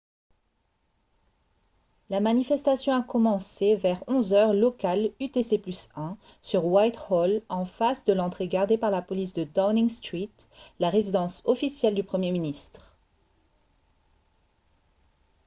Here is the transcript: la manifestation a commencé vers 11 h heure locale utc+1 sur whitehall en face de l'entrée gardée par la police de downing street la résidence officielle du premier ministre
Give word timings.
la 2.09 2.19
manifestation 2.19 2.91
a 2.91 3.03
commencé 3.03 3.75
vers 3.75 4.03
11 4.07 4.33
h 4.33 4.35
heure 4.35 4.53
locale 4.55 5.11
utc+1 5.19 6.15
sur 6.41 6.65
whitehall 6.65 7.43
en 7.49 7.65
face 7.65 8.03
de 8.05 8.13
l'entrée 8.13 8.47
gardée 8.47 8.79
par 8.79 8.89
la 8.89 9.03
police 9.03 9.33
de 9.33 9.43
downing 9.43 9.89
street 9.89 10.33
la 10.79 10.89
résidence 10.89 11.43
officielle 11.45 11.93
du 11.93 12.01
premier 12.03 12.31
ministre 12.31 12.97